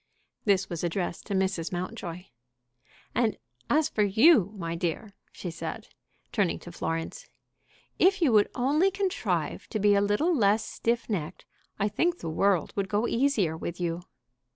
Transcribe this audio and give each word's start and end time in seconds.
This 0.45 0.67
was 0.67 0.83
addressed 0.83 1.27
to 1.27 1.35
Mrs. 1.35 1.71
Mountjoy. 1.71 2.23
"And 3.13 3.37
as 3.69 3.87
for 3.87 4.01
you, 4.01 4.51
my 4.57 4.73
dear," 4.73 5.13
she 5.31 5.51
said, 5.51 5.89
turning 6.31 6.57
to 6.61 6.71
Florence, 6.71 7.29
"if 7.99 8.19
you 8.19 8.31
would 8.31 8.49
only 8.55 8.89
contrive 8.89 9.67
to 9.67 9.77
be 9.79 9.93
a 9.93 10.01
little 10.01 10.35
less 10.35 10.65
stiff 10.65 11.07
necked, 11.07 11.45
I 11.77 11.87
think 11.87 12.17
the 12.17 12.29
world 12.31 12.73
would 12.75 12.89
go 12.89 13.07
easier 13.07 13.55
with 13.55 13.79
you." 13.79 14.01